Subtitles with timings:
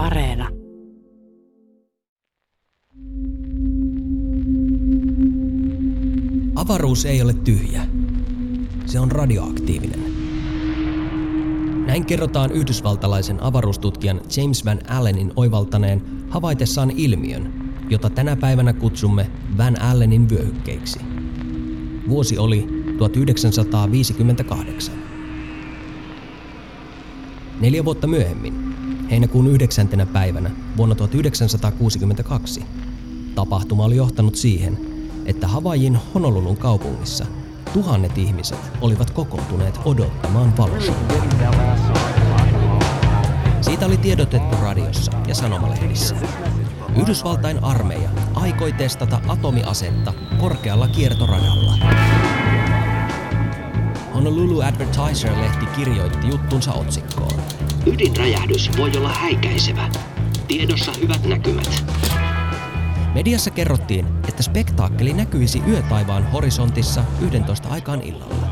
[0.00, 0.48] Areena.
[6.54, 7.86] Avaruus ei ole tyhjä.
[8.86, 10.00] Se on radioaktiivinen.
[11.86, 17.52] Näin kerrotaan yhdysvaltalaisen avaruustutkijan James Van Allenin oivaltaneen havaitessaan ilmiön,
[17.90, 21.00] jota tänä päivänä kutsumme Van Allenin vyöhykkeiksi.
[22.08, 22.66] Vuosi oli
[22.98, 24.94] 1958.
[27.60, 28.69] Neljä vuotta myöhemmin,
[29.10, 29.88] heinäkuun 9.
[30.12, 32.64] päivänä vuonna 1962,
[33.34, 34.78] tapahtuma oli johtanut siihen,
[35.26, 37.26] että Havaijin Honolulun kaupungissa
[37.72, 41.14] tuhannet ihmiset olivat kokoontuneet odottamaan valoshowta.
[43.60, 46.14] Siitä oli tiedotettu radiossa ja sanomalehdissä.
[47.00, 51.74] Yhdysvaltain armeija aikoi testata atomiasetta korkealla kiertoradalla.
[54.14, 57.40] Honolulu Advertiser-lehti kirjoitti juttunsa otsikkoon.
[57.86, 59.88] Ydinräjähdys voi olla häikäisevä.
[60.48, 61.84] Tiedossa hyvät näkymät.
[63.14, 68.50] Mediassa kerrottiin, että spektaakkeli näkyisi yötaivaan horisontissa 11 aikaan illalla.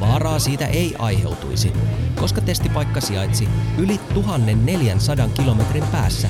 [0.00, 1.72] Vaaraa siitä ei aiheutuisi,
[2.20, 6.28] koska testipaikka sijaitsi yli 1400 kilometrin päässä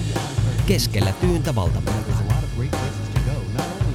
[0.67, 2.32] keskellä tyyntä valtamerta.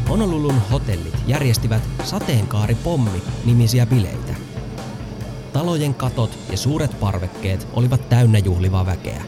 [0.10, 4.36] Honolulun hotellit järjestivät sateenkaaripommi nimisiä bileitä.
[5.54, 9.22] Talojen katot ja suuret parvekkeet olivat täynnä juhlivaa väkeä.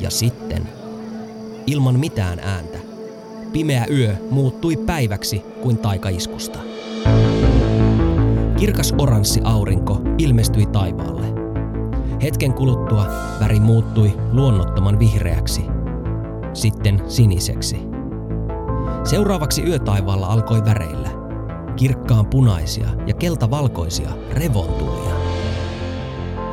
[0.00, 0.68] Ja sitten,
[1.66, 2.78] ilman mitään ääntä,
[3.52, 6.58] pimeä yö muuttui päiväksi kuin taikaiskusta.
[8.58, 11.26] Kirkas oranssi aurinko ilmestyi taivaalle.
[12.22, 13.06] Hetken kuluttua
[13.40, 15.62] väri muuttui luonnottoman vihreäksi,
[16.52, 17.90] sitten siniseksi.
[19.04, 21.08] Seuraavaksi yötaivaalla alkoi väreillä
[21.76, 25.14] kirkkaan punaisia ja keltavalkoisia revontulia.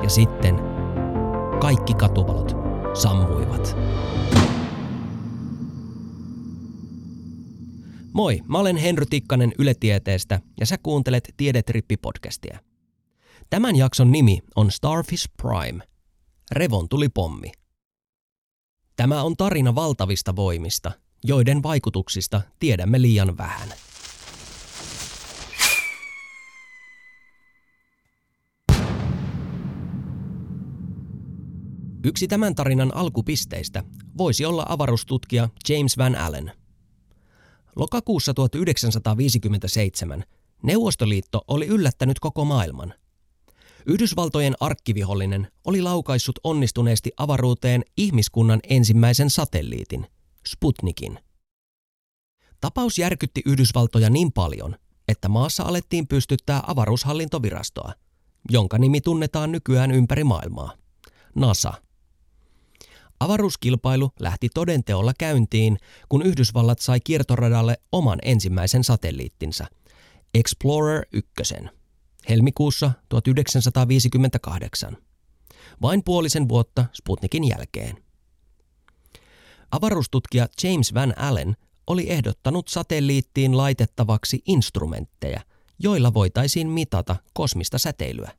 [0.03, 0.56] Ja sitten
[1.62, 2.56] kaikki katuvalot
[2.94, 3.78] sammuivat.
[8.14, 12.59] Moi, mä olen Henry Tikkanen Yle Tieteestä ja sä kuuntelet Tiedetrippi-podcastia.
[13.50, 15.84] Tämän jakson nimi on Starfish Prime,
[16.52, 17.52] revontulipommi.
[18.96, 20.91] Tämä on tarina valtavista voimista,
[21.23, 23.69] joiden vaikutuksista tiedämme liian vähän.
[32.03, 33.83] Yksi tämän tarinan alkupisteistä
[34.17, 36.51] voisi olla avaruustutkija James Van Allen–
[37.78, 40.23] Lokakuussa 1957
[40.63, 42.94] Neuvostoliitto oli yllättänyt koko maailman.
[43.85, 50.07] Yhdysvaltojen arkkivihollinen oli laukaissut onnistuneesti avaruuteen ihmiskunnan ensimmäisen satelliitin,
[50.47, 51.19] Sputnikin.
[52.62, 54.75] Tapaus järkytti Yhdysvaltoja niin paljon,
[55.08, 57.94] että maassa alettiin pystyttää avaruushallintovirastoa,
[58.52, 60.74] jonka nimi tunnetaan nykyään ympäri maailmaa,
[61.35, 61.74] NASA–
[63.19, 65.78] Avaruuskilpailu lähti todenteolla käyntiin,
[66.09, 69.66] kun Yhdysvallat sai kiertoradalle oman ensimmäisen satelliittinsa,
[70.34, 71.56] Explorer 1,
[72.29, 74.97] helmikuussa 1958,
[75.81, 78.06] vain puolisen vuotta Sputnikin jälkeen.
[79.72, 81.55] Avaruustutkija James Van Allen
[81.88, 85.41] oli ehdottanut satelliittiin laitettavaksi instrumentteja,
[85.79, 88.31] joilla voitaisiin mitata kosmista säteilyä.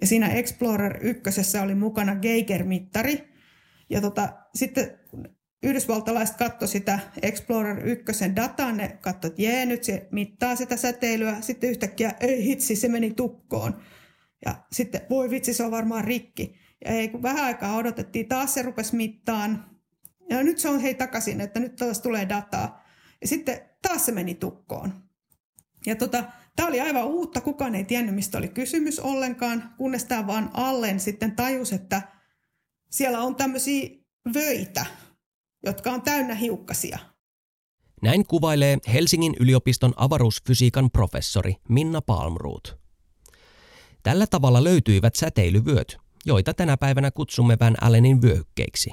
[0.00, 3.30] Ja siinä Explorer 1 oli mukana Geiger-mittari,
[3.90, 4.98] ja tota, sitten
[5.62, 11.40] yhdysvaltalaiset katsoi sitä Explorer 1 dataa, ne katsoi, että jee, nyt se mittaa sitä säteilyä.
[11.40, 13.80] Sitten yhtäkkiä, ei hitsi, se meni tukkoon.
[14.44, 16.54] Ja sitten, voi vitsi, se on varmaan rikki.
[16.84, 19.79] Ja ei, kun vähän aikaa odotettiin, taas se rupesi mittaan.
[20.30, 22.84] Ja nyt se on hei takaisin, että nyt taas tulee dataa.
[23.20, 24.92] Ja sitten taas se meni tukkoon.
[25.86, 26.24] Ja tota,
[26.56, 31.00] tämä oli aivan uutta, kukaan ei tiennyt, mistä oli kysymys ollenkaan, kunnes tämä vaan Allen
[31.00, 32.02] sitten tajus, että–
[32.90, 33.88] siellä on tämmöisiä
[34.34, 34.86] vöitä,
[35.66, 36.98] jotka on täynnä hiukkasia.
[38.02, 42.80] Näin kuvailee Helsingin yliopiston avaruusfysiikan professori Minna Palmroot.
[44.02, 48.90] Tällä tavalla löytyivät säteilyvyöt, joita tänä päivänä kutsumme Van Allenin vyöhykkeiksi.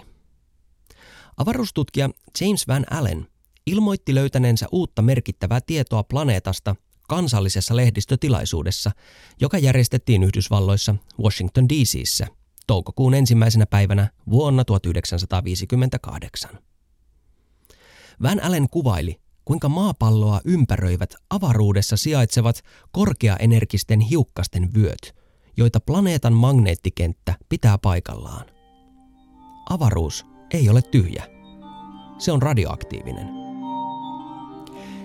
[1.37, 2.09] Avaruustutkija
[2.41, 3.27] James Van Allen
[3.65, 6.75] ilmoitti löytäneensä uutta merkittävää tietoa planeetasta
[7.07, 8.91] kansallisessa lehdistötilaisuudessa,
[9.41, 12.27] joka järjestettiin Yhdysvalloissa Washington DCissä
[12.67, 16.51] toukokuun ensimmäisenä päivänä vuonna 1958.
[18.23, 22.61] Van Allen kuvaili, kuinka maapalloa ympäröivät avaruudessa sijaitsevat
[22.91, 25.15] korkeaenergisten hiukkasten vyöt,
[25.57, 28.45] joita planeetan magneettikenttä pitää paikallaan.
[29.69, 31.23] Avaruus ei ole tyhjä.
[32.17, 33.29] Se on radioaktiivinen.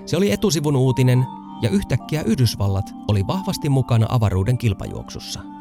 [0.07, 1.27] Se oli etusivun uutinen
[1.63, 5.41] ja yhtäkkiä Yhdysvallat oli vahvasti mukana avaruuden kilpajuoksussa–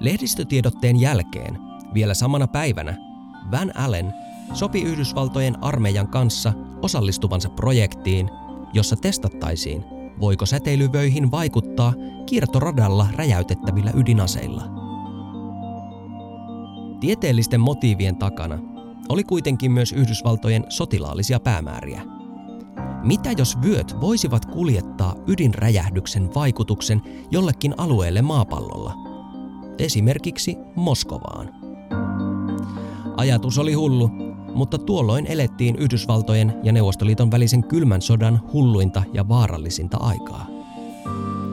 [0.00, 1.58] Lehdistötiedotteen jälkeen,
[1.94, 2.96] vielä samana päivänä,
[3.50, 4.14] Van Allen
[4.52, 6.52] sopi Yhdysvaltojen armeijan kanssa
[6.82, 8.30] osallistuvansa projektiin,
[8.72, 9.84] jossa testattaisiin,
[10.20, 11.92] voiko säteilyvöihin vaikuttaa
[12.26, 14.85] kiertoradalla räjäytettävillä ydinaseilla.
[17.00, 18.58] Tieteellisten motiivien takana
[19.08, 22.02] oli kuitenkin myös Yhdysvaltojen sotilaallisia päämääriä.
[23.02, 28.94] Mitä jos vyöt voisivat kuljettaa ydinräjähdyksen vaikutuksen jollekin alueelle maapallolla?
[29.78, 31.48] Esimerkiksi Moskovaan.
[33.16, 34.10] Ajatus oli hullu,
[34.54, 40.46] mutta tuolloin elettiin Yhdysvaltojen ja Neuvostoliiton välisen kylmän sodan hulluinta ja vaarallisinta aikaa.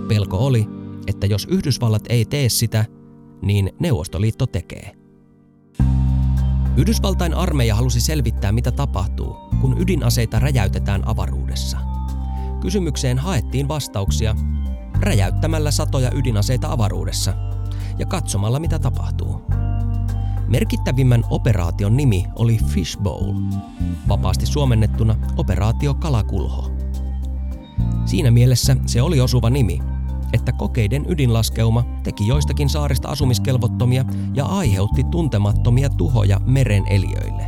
[0.07, 0.65] Pelko oli,
[1.07, 2.85] että jos Yhdysvallat ei tee sitä,
[3.41, 5.02] niin Neuvostoliitto tekee.
[6.77, 11.77] Yhdysvaltain armeija halusi selvittää, mitä tapahtuu, kun ydinaseita räjäytetään avaruudessa.
[12.61, 14.35] Kysymykseen haettiin vastauksia
[14.99, 17.33] räjäyttämällä satoja ydinaseita avaruudessa
[17.99, 19.41] ja katsomalla, mitä tapahtuu.
[20.47, 23.33] Merkittävimmän operaation nimi oli Fishbowl,
[24.07, 26.71] vapaasti suomennettuna operaatio Kalakulho.
[28.05, 29.79] Siinä mielessä se oli osuva nimi,
[30.33, 37.44] että kokeiden ydinlaskeuma teki joistakin saarista asumiskelvottomia ja aiheutti tuntemattomia tuhoja meren eliöille.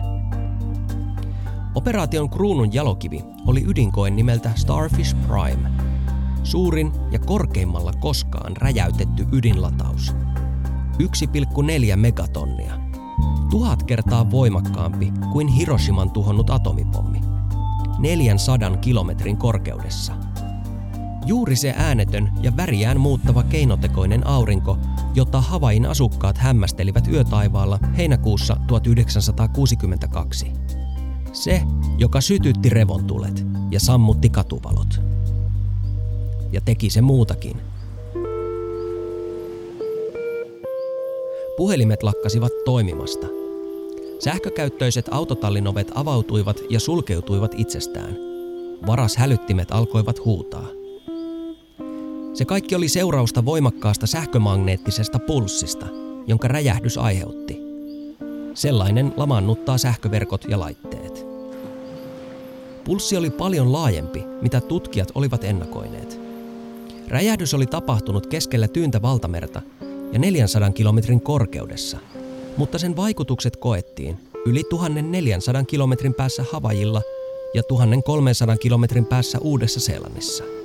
[1.75, 5.69] Operaation kruunun jalokivi oli ydinkoen nimeltä Starfish Prime,
[6.43, 10.15] suurin ja korkeimmalla koskaan räjäytetty ydinlataus.
[11.01, 12.85] 1,4 megatonnia
[13.49, 17.21] tuhat kertaa voimakkaampi kuin Hiroshiman tuhonnut atomipommi.
[17.99, 20.13] 400 kilometrin korkeudessa.
[21.25, 24.77] Juuri se äänetön ja väriään muuttava keinotekoinen aurinko,
[25.15, 30.51] jota Havain asukkaat hämmästelivät yötaivaalla heinäkuussa 1962.
[31.33, 31.61] Se,
[31.97, 35.01] joka sytytti revontulet ja sammutti katuvalot.
[36.51, 37.61] Ja teki se muutakin–
[41.57, 43.27] Puhelimet lakkasivat toimimasta.
[44.19, 48.17] Sähkökäyttöiset autotallinovet avautuivat ja sulkeutuivat itsestään.
[48.87, 50.67] Varas hälyttimet alkoivat huutaa.
[52.35, 55.85] Se kaikki oli seurausta voimakkaasta sähkömagneettisesta pulssista,
[56.27, 57.57] jonka räjähdys aiheutti.
[58.53, 61.25] Sellainen lamannuttaa sähköverkot ja laitteet.
[62.83, 66.19] Pulssi oli paljon laajempi, mitä tutkijat olivat ennakoineet.
[67.07, 69.61] Räjähdys oli tapahtunut keskellä tyyntä valtamerta
[70.11, 71.97] ja 400 kilometrin korkeudessa,
[72.57, 77.01] mutta sen vaikutukset koettiin yli 1400 kilometrin päässä Havajilla
[77.53, 80.64] ja 1300 kilometrin päässä Uudessa Seelannissa.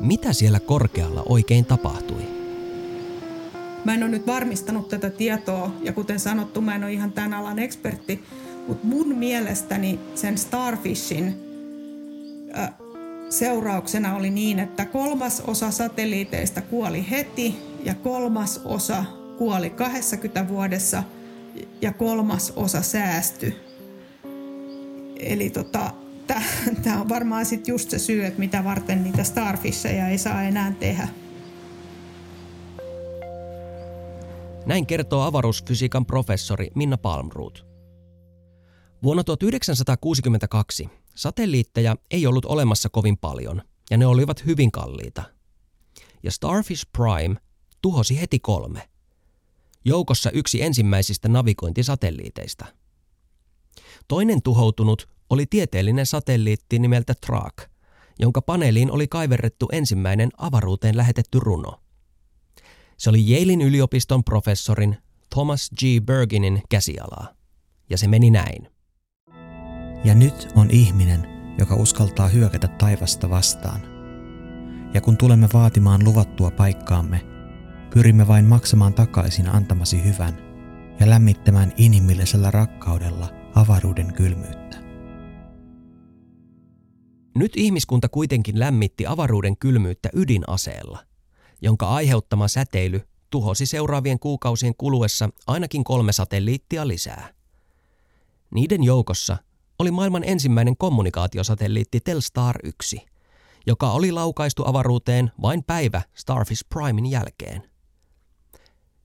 [0.00, 2.22] Mitä siellä korkealla oikein tapahtui?
[3.84, 7.34] Mä en ole nyt varmistanut tätä tietoa ja kuten sanottu, mä en ole ihan tämän
[7.34, 8.24] alan ekspertti,
[8.68, 11.34] mutta mun mielestäni sen Starfishin
[12.58, 12.70] äh,
[13.30, 19.04] seurauksena oli niin, että kolmas osa satelliiteista kuoli heti ja kolmas osa
[19.38, 21.02] kuoli 20 vuodessa
[21.80, 23.56] ja kolmas osa säästyi.
[25.16, 25.92] Eli tota,
[26.82, 30.72] tämä on varmaan sitten just se syy, että mitä varten niitä starfisseja ei saa enää
[30.72, 31.08] tehdä.
[34.66, 37.66] Näin kertoo avaruusfysiikan professori Minna Palmroot.
[39.02, 45.22] Vuonna 1962 satelliitteja ei ollut olemassa kovin paljon, ja ne olivat hyvin kalliita.
[46.22, 47.36] Ja Starfish Prime
[47.82, 48.88] tuhosi heti kolme.
[49.84, 52.66] Joukossa yksi ensimmäisistä navigointisatelliiteista.
[54.08, 57.70] Toinen tuhoutunut oli tieteellinen satelliitti nimeltä Track,
[58.18, 61.80] jonka paneeliin oli kaiverrettu ensimmäinen avaruuteen lähetetty runo.
[62.96, 64.96] Se oli Yalein yliopiston professorin
[65.34, 65.82] Thomas G.
[66.04, 67.28] Berginin käsialaa.
[67.90, 68.68] Ja se meni näin.
[70.04, 71.26] Ja nyt on ihminen,
[71.58, 73.80] joka uskaltaa hyökätä taivasta vastaan.
[74.94, 77.20] Ja kun tulemme vaatimaan luvattua paikkaamme,
[77.94, 80.38] pyrimme vain maksamaan takaisin antamasi hyvän
[81.00, 84.79] ja lämmittämään inhimillisellä rakkaudella avaruuden kylmyyttä.
[87.34, 90.98] Nyt ihmiskunta kuitenkin lämmitti avaruuden kylmyyttä ydinaseella,
[91.62, 97.34] jonka aiheuttama säteily tuhosi seuraavien kuukausien kuluessa ainakin kolme satelliittia lisää.
[98.54, 99.36] Niiden joukossa
[99.78, 103.06] oli maailman ensimmäinen kommunikaatiosatelliitti Telstar 1,
[103.66, 107.70] joka oli laukaistu avaruuteen vain päivä Starfish Primein jälkeen.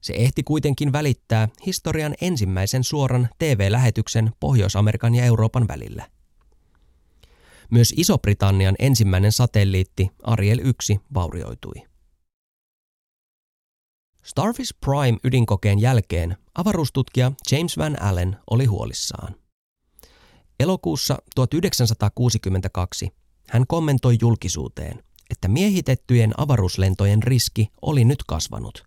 [0.01, 6.14] Se ehti kuitenkin välittää historian ensimmäisen suoran TV-lähetyksen Pohjois-Amerikan ja Euroopan välillä.
[7.71, 11.75] Myös Iso-Britannian ensimmäinen satelliitti Ariel 1 vaurioitui.
[14.23, 19.35] Starfish Prime ydinkokeen jälkeen avaruustutkija James Van Allen oli huolissaan.
[20.59, 23.09] Elokuussa 1962
[23.49, 28.83] hän kommentoi julkisuuteen, että miehitettyjen avaruuslentojen riski oli nyt kasvanut,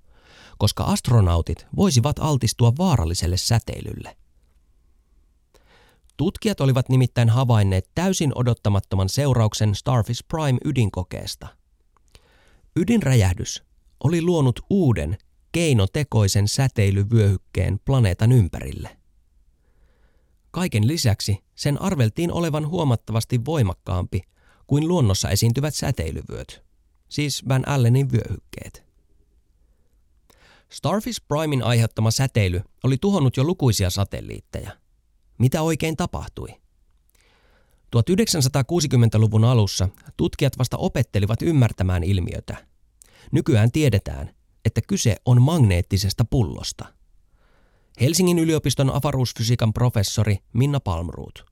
[0.59, 4.17] koska astronautit voisivat altistua vaaralliselle säteilylle.
[6.19, 11.49] Tutkijat olivat nimittäin havainneet täysin odottamattoman seurauksen Starfish Prime ydinkokeesta.
[12.77, 13.63] Ydinräjähdys
[14.05, 15.19] oli luonut uuden
[15.53, 18.97] keinotekoisen säteilyvyöhykkeen planeetan ympärille.
[20.51, 24.23] Kaiken lisäksi sen arveltiin olevan huomattavasti voimakkaampi
[24.67, 26.65] kuin luonnossa esiintyvät säteilyvyöt,
[27.09, 28.85] siis Van Allenin vyöhykkeet.
[30.69, 34.88] Starfish Primein aiheuttama säteily oli tuhonnut jo lukuisia satelliitteja.
[35.39, 36.49] Mitä oikein tapahtui?
[37.97, 42.57] 1960-luvun alussa tutkijat vasta opettelivat ymmärtämään ilmiötä.
[43.33, 44.31] Nykyään tiedetään,
[44.65, 46.85] että kyse on magneettisesta pullosta.
[48.01, 51.45] Helsingin yliopiston avaruusfysiikan professori Minna Palmruut.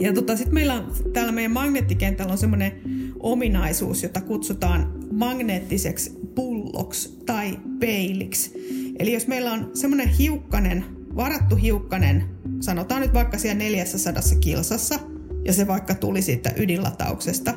[0.00, 2.80] Ja tota, sitten meillä täällä meidän magneettikentällä on semmoinen
[3.20, 8.52] ominaisuus, jota kutsutaan magneettiseksi pulloksi tai peiliksi.
[8.98, 12.24] Eli jos meillä on semmoinen hiukkanen, varattu hiukkanen,
[12.60, 14.94] sanotaan nyt vaikka siellä 400 kilsassa,
[15.44, 17.54] ja se vaikka tuli siitä ydinlatauksesta,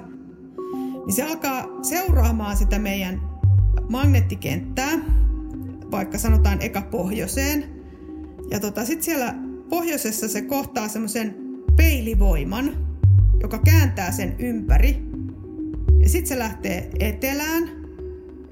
[1.05, 3.21] niin se alkaa seuraamaan sitä meidän
[3.89, 4.91] magneettikenttää,
[5.91, 7.83] vaikka sanotaan eka pohjoiseen.
[8.51, 9.35] Ja tota, sitten siellä
[9.69, 11.35] pohjoisessa se kohtaa semmoisen
[11.75, 12.87] peilivoiman,
[13.41, 15.03] joka kääntää sen ympäri.
[15.99, 17.82] Ja sitten se lähtee etelään.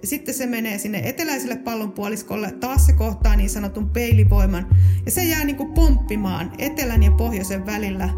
[0.03, 2.51] Sitten se menee sinne eteläiselle pallonpuoliskolle.
[2.51, 4.67] Taas se kohtaa niin sanotun peilivoiman.
[5.05, 8.10] Ja se jää niinku pomppimaan etelän ja pohjoisen välillä.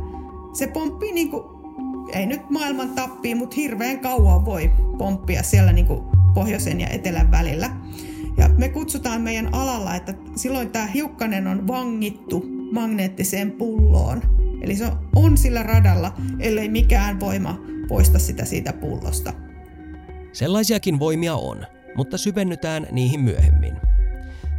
[0.53, 1.43] Se pomppii niinku,
[2.13, 7.69] ei nyt maailman tappiin, mutta hirveän kauan voi pomppia siellä niinku pohjoisen ja etelän välillä.
[8.37, 14.21] Ja me kutsutaan meidän alalla, että silloin tämä hiukkanen on vangittu magneettiseen pulloon.
[14.61, 14.85] Eli se
[15.15, 19.33] on sillä radalla, ellei mikään voima poista sitä siitä pullosta.
[20.33, 23.75] Sellaisiakin voimia on, mutta syvennytään niihin myöhemmin.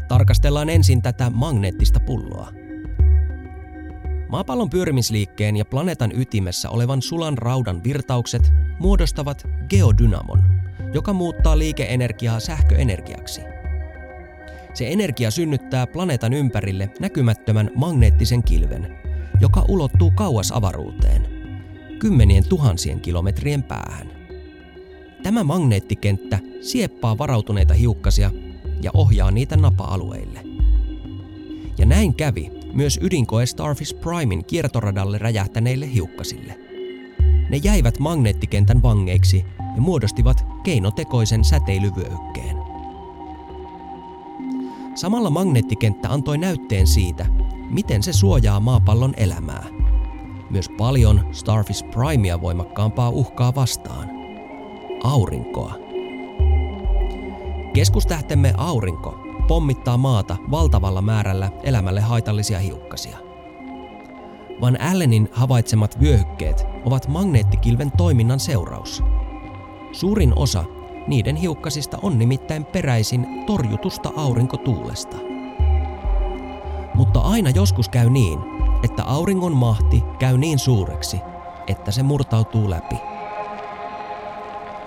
[0.09, 2.53] Tarkastellaan ensin tätä magneettista pulloa.
[4.29, 10.43] Maapallon pyörimisliikkeen ja planeetan ytimessä olevan sulan raudan virtaukset muodostavat geodynamon,
[10.95, 13.41] joka muuttaa liikeenergiaa sähköenergiaksi.
[14.75, 18.99] Se energia synnyttää planeetan ympärille näkymättömän magneettisen kilven,
[19.41, 21.27] joka ulottuu kauas avaruuteen,
[21.99, 24.14] kymmenien tuhansien kilometrien päähän.
[25.25, 28.31] Tämä magneettikenttä sieppaa varautuneita hiukkasia
[28.83, 30.41] ja ohjaa niitä napa-alueille.
[31.79, 36.59] Ja näin kävi myös ydinkoe Starfish Primein kiertoradalle räjähtäneille hiukkasille.
[37.51, 39.45] Ne jäivät magneettikentän vangeiksi
[39.77, 42.57] ja muodostivat keinotekoisen säteilyvyöhykkeen.
[44.95, 47.27] Samalla magneettikenttä antoi näytteen siitä,
[47.71, 49.67] miten se suojaa maapallon elämää.
[50.51, 54.14] Myös paljon Starfish Primea voimakkaampaa uhkaa vastaan.
[55.05, 55.75] Aurinkoa.
[57.73, 59.19] Keskustähtemme aurinko
[59.49, 63.19] pommittaa maata valtavalla määrällä elämälle haitallisia hiukkasia.
[64.61, 69.03] Van Allenin havaitsemat vyöhykkeet ovat magneettikilven toiminnan seuraus.
[69.93, 70.65] Suurin osa
[71.07, 75.17] niiden hiukkasista on nimittäin peräisin torjutusta aurinkotuulesta.
[76.95, 78.39] Mutta aina joskus käy niin,
[78.85, 81.21] että auringon mahti käy niin suureksi,
[81.67, 83.14] että se murtautuu läpi.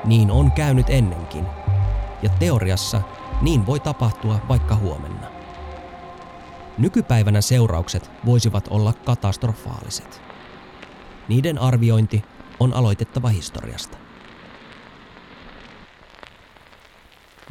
[0.08, 1.46] Niin on käynyt ennenkin,
[2.24, 3.02] ja teoriassa
[3.42, 5.28] niin voi tapahtua vaikka huomenna.
[6.78, 10.22] Nykypäivänä seuraukset voisivat olla katastrofaaliset.
[11.28, 12.24] Niiden arviointi
[12.60, 13.98] on aloitettava historiasta.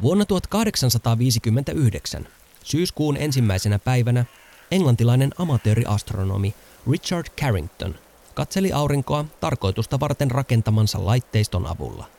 [0.01, 2.27] Vuonna 1859,
[2.63, 4.25] syyskuun ensimmäisenä päivänä,
[4.71, 6.53] englantilainen amatööriastronomi
[6.91, 7.95] Richard Carrington
[8.33, 12.16] katseli aurinkoa tarkoitusta varten rakentamansa laitteiston avulla.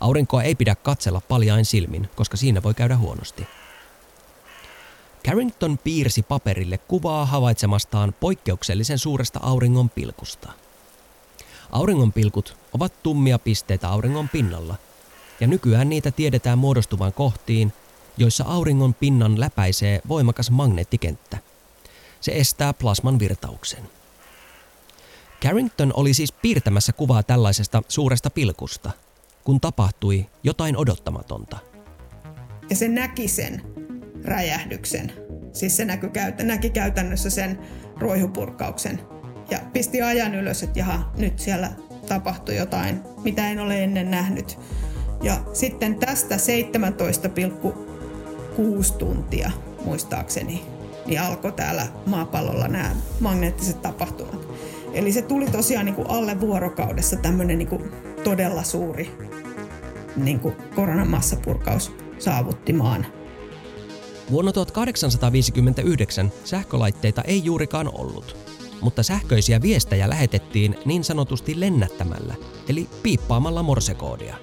[0.00, 3.46] Aurinkoa ei pidä katsella paljain silmin, koska siinä voi käydä huonosti.
[5.24, 10.52] Carrington piirsi paperille kuvaa havaitsemastaan poikkeuksellisen suuresta auringon pilkusta.
[11.72, 14.74] Auringon pilkut ovat tummia pisteitä auringon pinnalla,
[15.40, 17.72] ja nykyään niitä tiedetään muodostuvan kohtiin,
[18.16, 21.38] joissa auringon pinnan läpäisee voimakas magneettikenttä.
[22.20, 23.90] Se estää plasman virtauksen.
[25.42, 28.90] Carrington oli siis piirtämässä kuvaa tällaisesta suuresta pilkusta,
[29.44, 31.58] kun tapahtui jotain odottamatonta.
[32.70, 33.62] Ja se näki sen
[34.24, 35.12] räjähdyksen.
[35.52, 36.10] Siis se näky,
[36.42, 37.58] näki käytännössä sen
[37.96, 39.00] roihupurkauksen.
[39.50, 41.72] Ja pisti ajan ylös, että jaha, nyt siellä
[42.08, 44.58] tapahtui jotain, mitä en ole ennen nähnyt.
[45.22, 49.50] Ja sitten tästä 17,6 tuntia
[49.84, 50.78] muistaakseni
[51.08, 54.48] niin alkoi täällä maapallolla nämä magneettiset tapahtumat.
[54.92, 57.92] Eli se tuli tosiaan niin kuin alle vuorokaudessa tämmöinen niin kuin
[58.24, 59.10] todella suuri
[60.16, 61.92] niin kuin koronan massapurkaus.
[62.18, 63.06] saavutti maan.
[64.30, 68.36] Vuonna 1859 sähkölaitteita ei juurikaan ollut,
[68.80, 72.34] mutta sähköisiä viestejä lähetettiin niin sanotusti lennättämällä,
[72.68, 74.36] eli piippaamalla morsekoodia.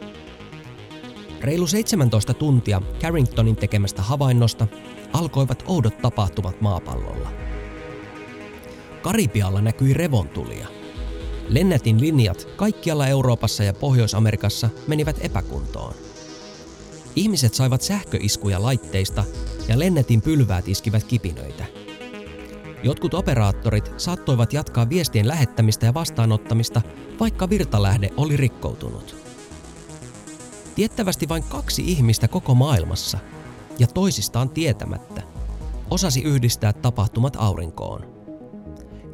[1.41, 4.67] Reilu 17 tuntia Carringtonin tekemästä havainnosta
[5.13, 7.29] alkoivat oudot tapahtumat maapallolla.
[9.01, 10.74] Karibialla näkyi revontulia.
[11.49, 15.93] Lennätin linjat kaikkialla Euroopassa ja Pohjois-Amerikassa menivät epäkuntoon.
[17.15, 19.23] Ihmiset saivat sähköiskuja laitteista
[19.67, 21.65] ja lennetin pylväät iskivät kipinöitä.
[22.83, 26.81] Jotkut operaattorit saattoivat jatkaa viestien lähettämistä ja vastaanottamista,
[27.19, 29.15] vaikka virtalähde oli rikkoutunut.
[30.75, 33.17] Tiettävästi vain kaksi ihmistä koko maailmassa
[33.79, 35.21] ja toisistaan tietämättä
[35.89, 38.14] osasi yhdistää tapahtumat aurinkoon.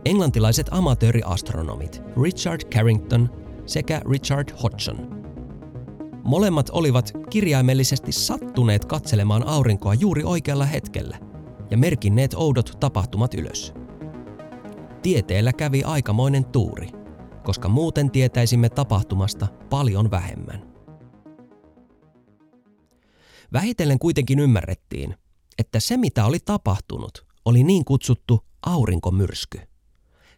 [0.05, 3.29] Englantilaiset amatööriastronomit Richard Carrington
[3.65, 5.21] sekä Richard Hodgson.
[6.23, 11.17] Molemmat olivat kirjaimellisesti sattuneet katselemaan aurinkoa juuri oikealla hetkellä
[11.71, 13.73] ja merkinneet oudot tapahtumat ylös.
[15.01, 16.89] Tieteellä kävi aikamoinen tuuri,
[17.43, 20.73] koska muuten tietäisimme tapahtumasta paljon vähemmän.
[23.53, 25.15] Vähitellen kuitenkin ymmärrettiin,
[25.57, 29.70] että se mitä oli tapahtunut oli niin kutsuttu aurinkomyrsky.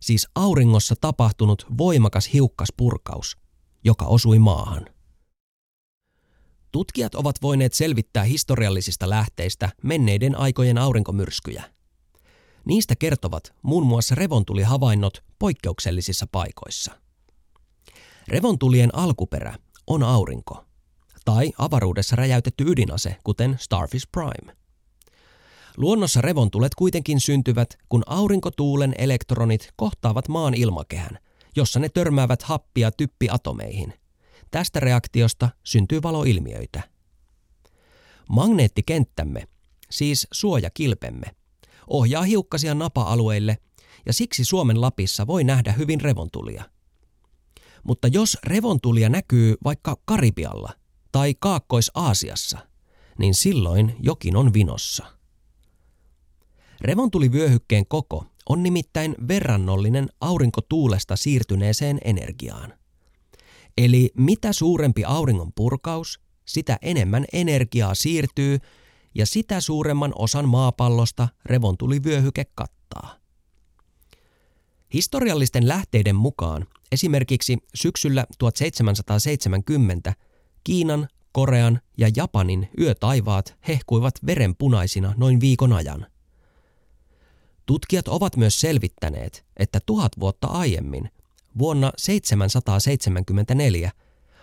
[0.03, 3.38] Siis auringossa tapahtunut voimakas hiukkaspurkaus,
[3.83, 4.86] joka osui maahan.
[6.72, 11.63] Tutkijat ovat voineet selvittää historiallisista lähteistä menneiden aikojen aurinkomyrskyjä.
[12.65, 17.00] Niistä kertovat muun muassa revontulihavainnot poikkeuksellisissa paikoissa.
[18.27, 19.57] Revontulien alkuperä
[19.88, 20.63] on aurinko–
[21.25, 24.62] tai avaruudessa räjäytetty ydinase, kuten Starfish Prime.
[25.77, 31.20] Luonnossa revontulet kuitenkin syntyvät, kun aurinkotuulen elektronit kohtaavat maan ilmakehän,
[31.56, 33.94] jossa ne törmäävät happia typpiatomeihin.
[34.51, 36.82] Tästä reaktiosta syntyy valoilmiöitä.
[38.30, 39.48] Magneettikenttämme,
[39.92, 41.27] siis suojakilpemme,
[41.88, 43.58] ohjaa hiukkasia napa-alueille
[44.06, 46.63] ja siksi Suomen Lapissa voi nähdä hyvin revontulia.
[47.84, 50.74] Mutta jos revontulia näkyy vaikka Karibialla–
[51.13, 52.58] tai Kaakkois-Aasiassa,
[53.17, 55.06] niin silloin jokin on vinossa.
[56.84, 62.74] Revontulivyöhykkeen koko on nimittäin verrannollinen aurinkotuulesta siirtyneeseen energiaan.
[63.78, 68.60] Eli mitä suurempi auringon purkaus, sitä enemmän energiaa siirtyy
[69.15, 73.15] ja sitä suuremman osan maapallosta revontulivyöhyke kattaa.
[74.93, 80.13] Historiallisten lähteiden mukaan esimerkiksi syksyllä 1770
[80.63, 86.12] Kiinan, Korean ja Japanin yötaivaat hehkuivat verenpunaisina noin viikon ajan.
[87.65, 91.10] Tutkijat ovat myös selvittäneet, että tuhat vuotta aiemmin,
[91.58, 93.91] vuonna 774,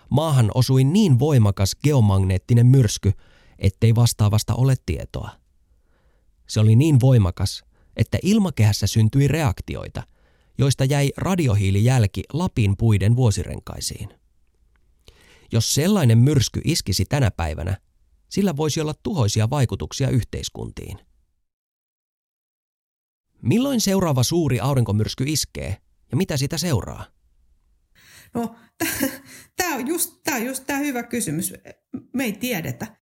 [0.09, 3.13] maahan osui niin voimakas geomagneettinen myrsky,
[3.59, 5.29] ettei vastaavasta ole tietoa.
[6.47, 7.63] Se oli niin voimakas,
[7.97, 10.03] että ilmakehässä syntyi reaktioita,
[10.57, 14.09] joista jäi radiohiilijälki Lapin puiden vuosirenkaisiin.
[15.51, 17.77] Jos sellainen myrsky iskisi tänä päivänä,
[18.29, 21.10] sillä voisi olla tuhoisia vaikutuksia yhteiskuntiin.
[23.41, 25.77] Milloin seuraava suuri aurinkomyrsky iskee
[26.11, 27.05] ja mitä sitä seuraa?
[28.33, 28.55] No,
[29.57, 31.53] tämä on just tämä just tää hyvä kysymys.
[32.13, 33.01] Me ei tiedetä.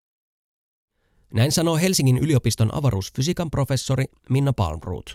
[1.34, 5.14] Näin sanoo Helsingin yliopiston avaruusfysiikan professori Minna Palmroot.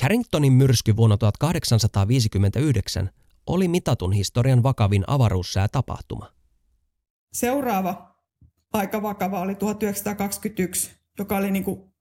[0.00, 3.10] Carringtonin myrsky vuonna 1859
[3.46, 6.32] oli mitatun historian vakavin avaruussäätapahtuma.
[7.32, 8.16] Seuraava
[8.72, 11.95] aika vakava oli 1921, joka oli niin kuin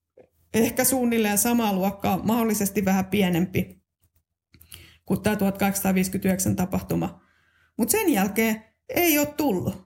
[0.59, 3.85] ehkä suunnilleen samaa luokkaa, mahdollisesti vähän pienempi
[5.05, 7.21] kuin tämä 1859 tapahtuma.
[7.77, 9.85] Mutta sen jälkeen ei ole tullut.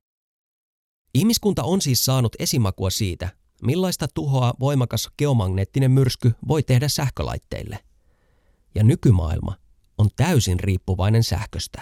[1.14, 3.30] Ihmiskunta on siis saanut esimakua siitä,
[3.62, 7.80] millaista tuhoa voimakas geomagneettinen myrsky voi tehdä sähkölaitteille.
[8.76, 9.56] Ja nykymaailma
[9.98, 11.82] on täysin riippuvainen sähköstä.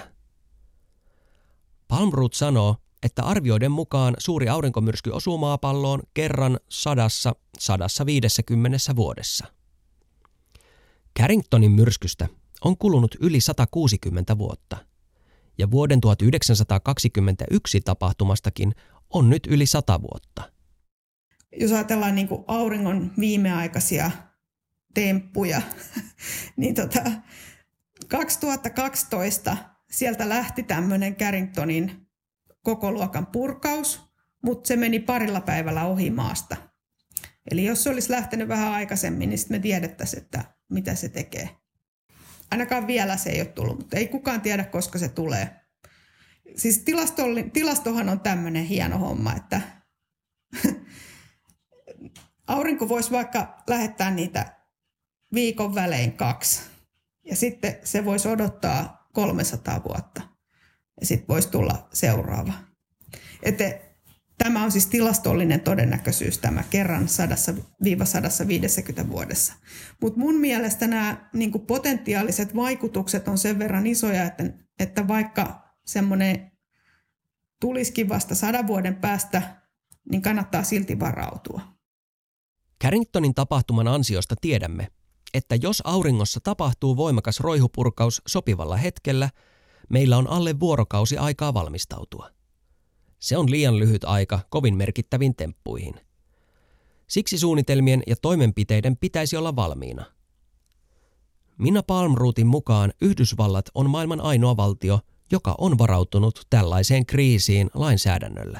[1.87, 2.75] Palmroot sanoo,
[3.07, 9.45] että arvioiden mukaan suuri aurinkomyrsky osuu maapalloon kerran sadassa, sadassa viidessäkymmenessä vuodessa.
[11.19, 12.27] Carringtonin myrskystä
[12.63, 14.77] on kulunut yli 160 vuotta,
[15.57, 18.75] ja vuoden 1921 tapahtumastakin
[19.09, 20.51] on nyt yli 100 vuotta.
[21.59, 24.11] Jos ajatellaan niin kuin auringon viimeaikaisia
[24.93, 25.61] temppuja,
[26.57, 27.03] niin tota,
[28.07, 29.57] 2012
[29.91, 32.06] sieltä lähti tämmöinen Carringtonin
[32.67, 34.01] koko luokan purkaus,
[34.43, 36.57] mutta se meni parilla päivällä ohi maasta.
[37.51, 41.49] Eli jos se olisi lähtenyt vähän aikaisemmin, niin sitten me tiedettäisiin, että mitä se tekee.
[42.51, 45.61] Ainakaan vielä se ei ole tullut, mutta ei kukaan tiedä, koska se tulee.
[46.55, 46.83] Siis
[47.53, 49.61] tilastohan on tämmöinen hieno homma, että
[52.47, 54.55] aurinko voisi vaikka lähettää niitä
[55.33, 56.61] viikon välein kaksi.
[57.23, 60.36] Ja sitten se voisi odottaa 300 vuotta.
[60.99, 62.53] Ja sitten voisi tulla seuraava.
[63.43, 63.79] Että
[64.37, 67.07] tämä on siis tilastollinen todennäköisyys tämä kerran
[69.03, 69.53] 100-150 vuodessa.
[70.01, 74.43] Mutta mun mielestä nämä niin potentiaaliset vaikutukset on sen verran isoja, että,
[74.79, 76.51] että vaikka semmoinen
[77.61, 79.41] tulisikin vasta sadan vuoden päästä,
[80.11, 81.61] niin kannattaa silti varautua.
[82.83, 84.87] Carringtonin tapahtuman ansiosta tiedämme,
[85.33, 89.29] että jos auringossa tapahtuu voimakas roihupurkaus sopivalla hetkellä,
[89.89, 92.29] meillä on alle vuorokausi aikaa valmistautua.
[93.19, 95.95] Se on liian lyhyt aika kovin merkittäviin temppuihin.
[97.07, 100.05] Siksi suunnitelmien ja toimenpiteiden pitäisi olla valmiina.
[101.57, 104.99] Minna Palmruutin mukaan Yhdysvallat on maailman ainoa valtio,
[105.31, 108.59] joka on varautunut tällaiseen kriisiin lainsäädännöllä.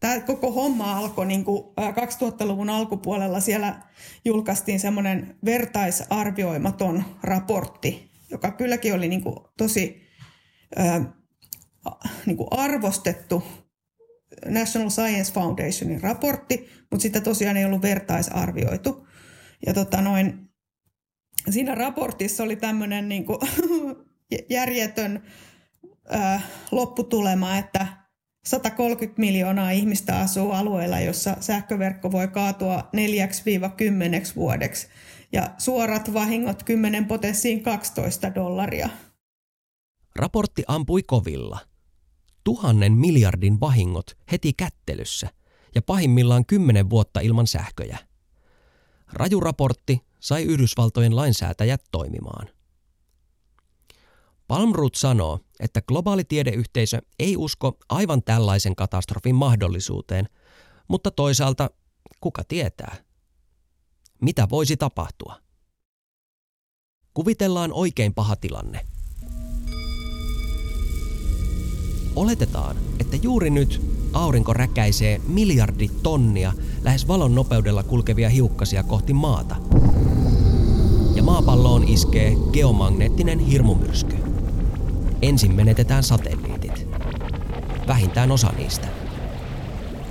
[0.00, 3.40] Tämä koko homma alkoi niin kuin 2000-luvun alkupuolella.
[3.40, 3.82] Siellä
[4.24, 10.03] julkaistiin semmoinen vertaisarvioimaton raportti, joka kylläkin oli niin kuin tosi
[10.78, 11.06] äh,
[12.26, 13.42] niin kuin arvostettu
[14.46, 19.06] National Science Foundationin raportti, mutta sitä tosiaan ei ollut vertaisarvioitu.
[19.66, 20.50] Ja tota noin,
[21.50, 23.38] siinä raportissa oli tämmöinen niin kuin
[24.50, 25.22] järjetön
[26.14, 27.86] äh, lopputulema, että
[28.46, 34.88] 130 miljoonaa ihmistä asuu alueella, jossa sähköverkko voi kaatua 4-10 vuodeksi
[35.32, 38.88] ja suorat vahingot 10 potenssiin 12 dollaria.
[40.16, 41.58] Raportti ampui kovilla.
[42.44, 45.30] Tuhannen miljardin vahingot heti kättelyssä
[45.74, 47.98] ja pahimmillaan kymmenen vuotta ilman sähköjä.
[49.12, 52.48] Rajuraportti sai Yhdysvaltojen lainsäätäjät toimimaan.
[54.48, 60.28] Palmroot sanoo, että globaali tiedeyhteisö ei usko aivan tällaisen katastrofin mahdollisuuteen,
[60.88, 61.70] mutta toisaalta
[62.20, 62.96] kuka tietää?
[64.20, 65.40] Mitä voisi tapahtua?
[67.14, 68.93] Kuvitellaan oikein paha tilanne.
[72.16, 79.56] Oletetaan, että juuri nyt aurinko räkäisee miljardi tonnia lähes valon nopeudella kulkevia hiukkasia kohti maata.
[81.14, 84.16] Ja maapalloon iskee geomagneettinen hirmumyrsky.
[85.22, 86.86] Ensin menetetään satelliitit.
[87.86, 88.86] Vähintään osa niistä.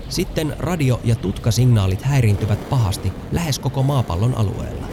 [0.09, 4.87] Sitten radio- ja tutkasignaalit häiriintyvät pahasti lähes koko maapallon alueella.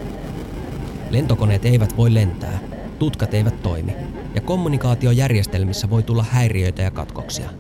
[1.11, 2.61] Lentokoneet eivät voi lentää,
[2.99, 3.93] tutkat eivät toimi
[4.35, 7.51] ja kommunikaatiojärjestelmissä voi tulla häiriöitä ja katkoksia.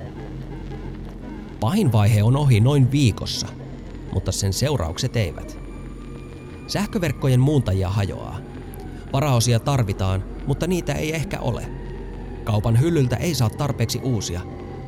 [1.60, 3.48] Pahin vaihe on ohi noin viikossa,
[4.12, 5.58] mutta sen seuraukset eivät.
[6.66, 8.38] Sähköverkkojen muuntajia hajoaa.
[9.12, 11.66] Varaosia tarvitaan, mutta niitä ei ehkä ole–
[12.44, 14.40] Kaupan hyllyltä ei saa tarpeeksi uusia,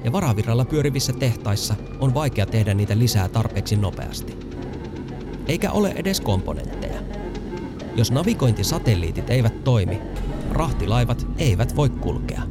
[0.04, 4.38] ja varavirralla pyörivissä tehtaissa on vaikea tehdä niitä lisää tarpeeksi nopeasti.
[5.46, 7.00] Eikä ole edes komponentteja.
[7.96, 10.00] Jos navigointisatelliitit eivät toimi,
[10.52, 12.42] rahtilaivat eivät voi kulkea.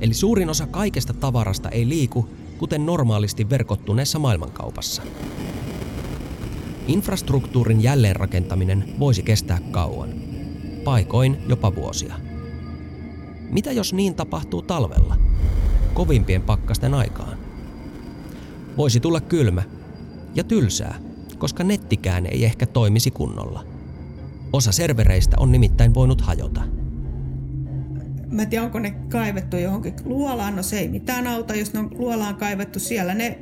[0.00, 2.28] Eli suurin osa kaikesta tavarasta ei liiku,
[2.58, 5.02] kuten normaalisti verkottuneessa maailmankaupassa.
[6.86, 10.08] Infrastruktuurin jälleenrakentaminen voisi kestää kauan,
[10.84, 12.14] paikoin jopa vuosia.
[13.50, 15.16] Mitä jos niin tapahtuu talvella,
[15.94, 17.38] kovimpien pakkasten aikaan?
[18.76, 19.62] Voisi tulla kylmä
[20.34, 20.98] ja tylsää,
[21.38, 23.71] koska nettikään ei ehkä toimisi kunnolla.
[24.52, 26.62] Osa servereistä on nimittäin voinut hajota.
[28.30, 30.56] Mä en tiedä, onko ne kaivettu johonkin luolaan.
[30.56, 32.78] No se ei mitään auta, jos ne on luolaan kaivettu.
[32.78, 33.38] Siellä ne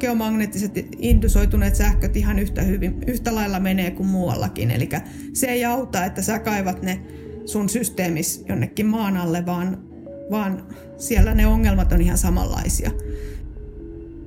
[0.00, 4.70] geomagneettiset indusoituneet sähköt ihan yhtä, hyvin, yhtä lailla menee kuin muuallakin.
[4.70, 4.88] Eli
[5.32, 7.02] se ei auta, että sä kaivat ne
[7.46, 9.78] sun systeemis jonnekin maan alle, vaan,
[10.30, 10.66] vaan
[10.98, 12.90] siellä ne ongelmat on ihan samanlaisia.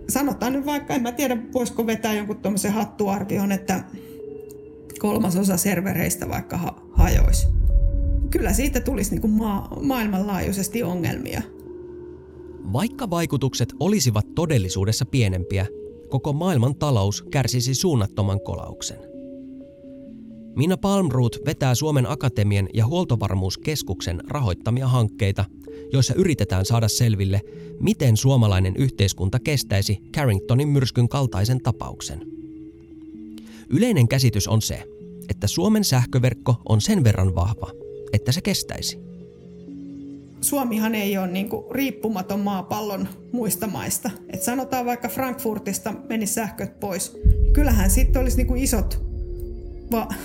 [0.09, 3.83] Sanotaan nyt vaikka, en mä tiedä voisiko vetää jonkun tuommoisen hattuarvion, että
[4.99, 7.47] kolmasosa servereistä vaikka ha- hajoisi.
[8.29, 11.41] Kyllä siitä tulisi niin kuin maa- maailmanlaajuisesti ongelmia.
[12.73, 15.65] Vaikka vaikutukset olisivat todellisuudessa pienempiä,
[16.10, 18.99] koko maailman talous kärsisi suunnattoman kolauksen–
[20.55, 25.45] Minna Palmroot vetää Suomen Akatemian ja Huoltovarmuuskeskuksen rahoittamia hankkeita,
[25.93, 27.41] joissa yritetään saada selville,
[27.79, 32.35] miten suomalainen yhteiskunta kestäisi Carringtonin myrskyn kaltaisen tapauksen.
[33.69, 34.84] Yleinen käsitys on se,
[35.30, 37.71] että Suomen sähköverkko on sen verran vahva,
[38.13, 38.99] että se kestäisi.
[40.41, 44.12] Suomihan ei ole niin kuin riippumaton maapallon muista maista.
[44.30, 47.17] Et sanotaan vaikka Frankfurtista meni sähköt pois.
[47.54, 49.06] Kyllähän sitten olisi niin kuin isot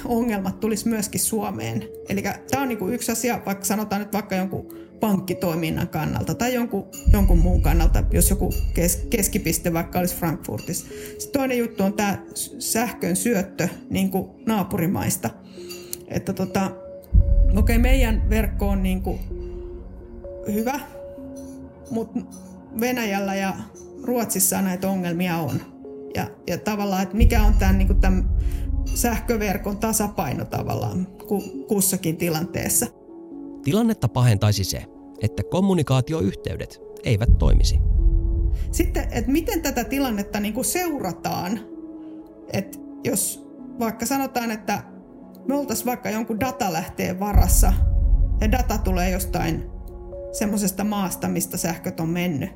[0.04, 1.88] ongelmat tulisi myöskin Suomeen.
[2.08, 6.54] Eli tämä on niin kuin yksi asia, vaikka sanotaan nyt vaikka jonkun pankkitoiminnan kannalta tai
[6.54, 10.86] jonkun, jonkun muun kannalta, jos joku kes, keskipiste vaikka olisi Frankfurtissa.
[11.18, 12.18] Sitten toinen juttu on tämä
[12.58, 15.30] sähkön syöttö niin kuin naapurimaista.
[16.08, 16.70] Että tota,
[17.50, 19.20] okei, okay, meidän verkko on niin kuin
[20.52, 20.80] hyvä,
[21.90, 22.20] mutta
[22.80, 23.54] Venäjällä ja
[24.02, 25.60] Ruotsissa näitä ongelmia on.
[26.14, 28.30] Ja, ja tavallaan, että mikä on tämän, niin kuin tämän
[28.94, 31.06] sähköverkon tasapaino tavallaan
[31.68, 32.99] kussakin tilanteessa.
[33.62, 34.84] Tilannetta pahentaisi se,
[35.22, 37.78] että kommunikaatioyhteydet eivät toimisi.
[38.72, 41.60] Sitten, että miten tätä tilannetta niin kuin seurataan,
[42.52, 44.82] että jos vaikka sanotaan, että
[45.48, 47.72] me oltaisiin vaikka jonkun datalähteen varassa
[48.40, 49.70] ja data tulee jostain
[50.32, 52.50] semmoisesta maasta, mistä sähköt on mennyt,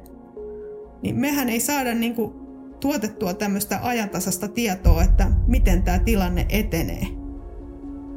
[1.03, 2.33] niin mehän ei saada niin kuin
[2.81, 7.07] tuotettua tämmöistä ajantasasta tietoa, että miten tämä tilanne etenee.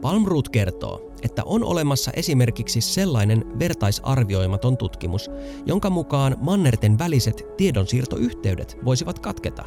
[0.08, 5.30] Palmroot kertoo, että on olemassa esimerkiksi sellainen vertaisarvioimaton tutkimus,
[5.66, 9.66] jonka mukaan mannerten väliset tiedonsiirtoyhteydet voisivat katketa.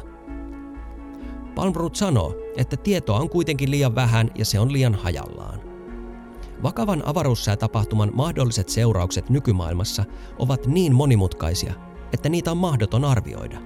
[1.55, 5.61] Palmroot sanoo, että tietoa on kuitenkin liian vähän ja se on liian hajallaan.
[6.63, 10.05] Vakavan avaruussäätapahtuman mahdolliset seuraukset nykymaailmassa
[10.39, 11.73] ovat niin monimutkaisia,
[12.13, 13.57] että niitä on mahdoton arvioida.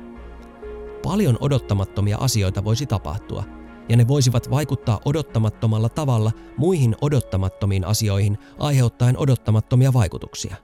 [1.04, 3.44] Paljon odottamattomia asioita voisi tapahtua,
[3.90, 10.56] ja ne voisivat vaikuttaa odottamattomalla tavalla muihin odottamattomiin asioihin aiheuttaen odottamattomia vaikutuksia.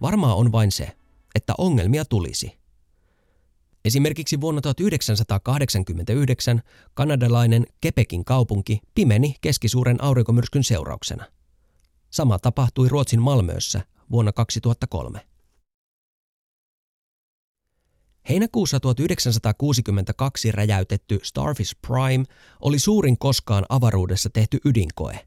[0.00, 0.88] Varmaa on vain se,
[1.34, 2.62] että ongelmia tulisi.
[3.84, 6.62] Esimerkiksi vuonna 1989
[6.94, 11.24] kanadalainen Kepekin kaupunki pimeni keskisuuren aurinkomyrskyn seurauksena.
[12.10, 15.31] Sama tapahtui Ruotsin Malmössä vuonna 2003.
[18.28, 22.24] Heinäkuussa 1962 räjäytetty Starfish Prime
[22.60, 25.18] oli suurin koskaan avaruudessa tehty ydinkoe.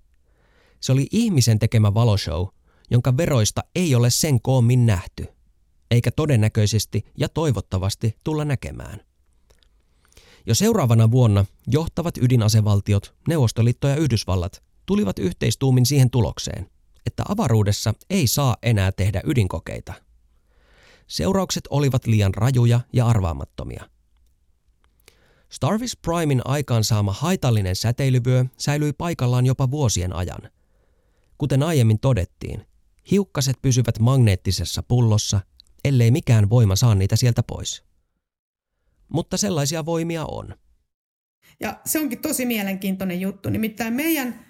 [0.79, 2.47] Se oli ihmisen tekemä valoshow,
[2.91, 5.27] jonka veroista ei ole sen koommin nähty,
[5.91, 8.99] eikä todennäköisesti ja toivottavasti tulla näkemään.
[10.45, 16.69] Jo seuraavana vuonna johtavat ydinasevaltiot, Neuvostoliitto ja Yhdysvallat, tulivat yhteistuumin siihen tulokseen,
[17.05, 19.93] että avaruudessa ei saa enää tehdä ydinkokeita–
[21.08, 23.89] Seuraukset olivat liian rajuja ja arvaamattomia.
[25.50, 30.52] Starfish Primein aikaansaama haitallinen säteilyvyö säilyi paikallaan jopa vuosien ajan.
[31.38, 32.68] Kuten aiemmin todettiin,
[33.12, 35.41] hiukkaset pysyvät magneettisessa pullossa,
[35.84, 37.84] ellei mikään voima saa niitä sieltä pois.
[39.10, 40.56] Mutta sellaisia voimia on.
[41.60, 43.50] Ja se onkin tosi mielenkiintoinen juttu.
[43.50, 44.46] Nimittäin meidän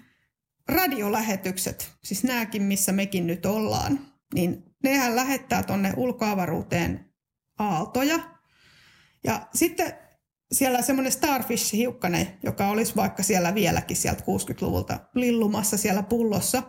[0.68, 4.00] radiolähetykset, siis nämäkin missä mekin nyt ollaan,
[4.34, 7.14] niin nehän lähettää tuonne ulkoavaruuteen
[7.58, 8.18] aaltoja.
[9.24, 9.92] Ja sitten
[10.52, 16.62] siellä semmoinen starfish-hiukkanen, joka olisi vaikka siellä vieläkin sieltä 60-luvulta lillumassa siellä pullossa,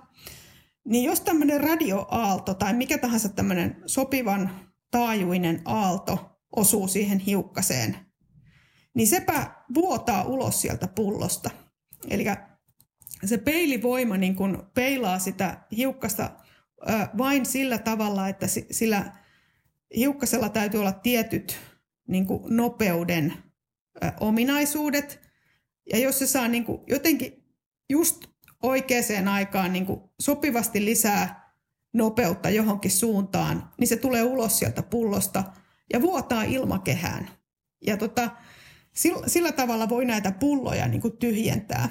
[0.86, 4.52] niin jos tämmöinen radioaalto tai mikä tahansa tämmöinen sopivan
[4.92, 7.98] taajuinen aalto osuu siihen hiukkaseen,
[8.94, 11.50] niin sepä vuotaa ulos sieltä pullosta.
[12.10, 12.26] Eli
[13.26, 16.30] se peilivoima niin kun peilaa sitä hiukkasta
[17.18, 19.12] vain sillä tavalla, että sillä
[19.96, 21.58] hiukkasella täytyy olla tietyt
[22.08, 23.34] niin kuin nopeuden
[24.20, 25.22] ominaisuudet.
[25.92, 27.44] Ja jos se saa niin kuin jotenkin
[27.90, 28.26] just
[28.64, 31.54] oikeaan aikaan niin kuin sopivasti lisää
[31.94, 35.44] nopeutta johonkin suuntaan, niin se tulee ulos sieltä pullosta
[35.94, 37.30] ja vuotaa ilmakehään.
[37.86, 38.30] Ja tota,
[38.96, 41.90] sillä, sillä tavalla voi näitä pulloja niin kuin tyhjentää.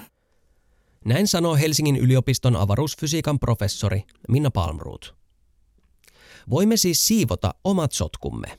[1.07, 5.15] Näin sanoo Helsingin yliopiston avaruusfysiikan professori Minna Palmroot.
[6.51, 8.59] Voimme siis siivota omat sotkumme.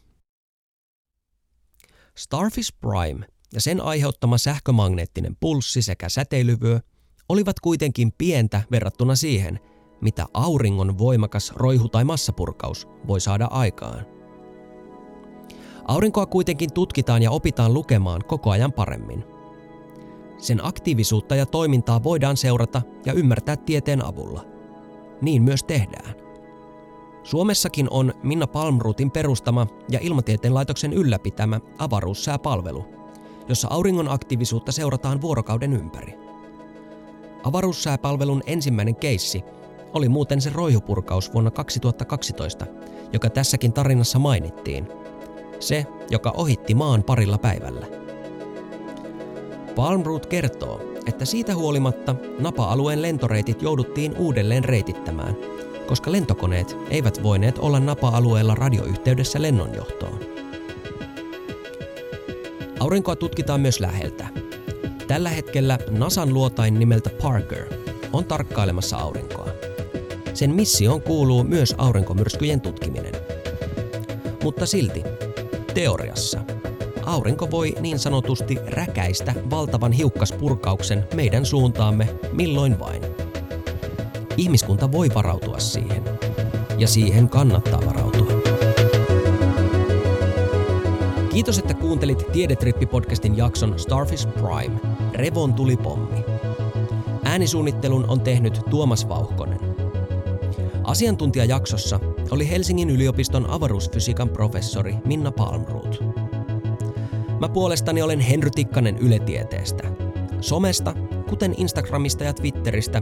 [2.18, 6.80] Starfish Prime ja sen aiheuttama sähkömagneettinen pulssi sekä säteilyvyö
[7.30, 9.60] olivat kuitenkin pientä verrattuna siihen,
[10.02, 14.06] mitä auringon voimakas roihu- tai massapurkaus voi saada aikaan.
[15.88, 19.24] Aurinkoa kuitenkin tutkitaan ja opitaan lukemaan koko ajan paremmin–
[20.38, 24.46] sen aktiivisuutta ja toimintaa voidaan seurata ja ymmärtää tieteen avulla.
[25.22, 26.16] Niin myös tehdään.
[27.24, 32.86] Suomessakin on Minna Palmruutin perustama ja Ilmatieteen laitoksen ylläpitämä avaruussääpalvelu,
[33.48, 36.14] jossa auringon aktiivisuutta seurataan vuorokauden ympäri.
[37.44, 39.44] Avaruussääpalvelun ensimmäinen keissi
[39.94, 42.66] oli muuten se roihupurkaus vuonna 2012,
[43.14, 44.88] joka tässäkin tarinassa mainittiin.
[45.60, 48.07] Se, joka ohitti maan parilla päivällä.
[49.78, 55.36] Palmroot kertoo, että siitä huolimatta Napa-alueen lentoreitit jouduttiin uudelleen reitittämään,
[55.88, 60.20] koska lentokoneet eivät voineet olla Napa-alueella radioyhteydessä lennonjohtoon.
[62.80, 64.28] Aurinkoa tutkitaan myös läheltä.
[65.08, 67.66] Tällä hetkellä NASAn luotain nimeltä Parker
[68.14, 69.48] on tarkkailemassa aurinkoa.
[70.34, 73.14] Sen missioon kuuluu myös aurinkomyrskyjen tutkiminen.
[74.44, 75.04] Mutta silti,
[75.74, 76.42] teoriassa,
[77.08, 83.02] aurinko voi niin sanotusti räkäistä valtavan hiukkaspurkauksen meidän suuntaamme milloin vain.
[84.38, 86.04] Ihmiskunta voi varautua siihen.
[86.78, 88.42] Ja siihen kannattaa varautua.
[91.30, 94.80] Kiitos, että kuuntelit Tiedetrippi-podcastin jakson Starfish Prime,
[95.14, 96.26] Revon tulipommi.
[97.24, 99.60] Äänisuunnittelun on tehnyt Tuomas Vauhkonen.
[100.84, 102.00] Asiantuntijajaksossa
[102.32, 106.27] oli Helsingin yliopiston avaruusfysiikan professori Minna Palmroth.
[107.40, 109.84] Mä puolestani olen Henry Tikkanen Yle-tieteestä.
[110.42, 110.94] Somesta,
[111.30, 113.02] kuten Instagramista ja Twitteristä,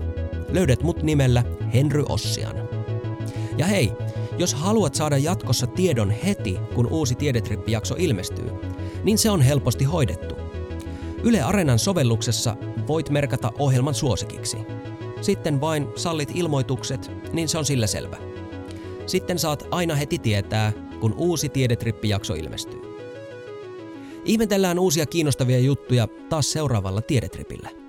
[0.49, 1.43] löydät mut nimellä
[1.73, 2.55] Henry Ossian.
[3.57, 3.91] Ja hei,
[4.37, 8.49] jos haluat saada jatkossa tiedon heti, kun uusi Tiedetrippi-jakso ilmestyy,
[9.03, 10.35] niin se on helposti hoidettu.
[11.23, 12.55] Yle Areenan sovelluksessa
[12.87, 14.57] voit merkata ohjelman suosikiksi.
[15.21, 18.17] Sitten vain sallit ilmoitukset, niin se on sillä selvä.
[19.05, 22.84] Sitten saat aina heti tietää, kun uusi Tiedetrippi-jakso ilmestyy.
[24.25, 27.84] Ihmetellään uusia kiinnostavia juttuja taas seuraavalla Tiedetripillä.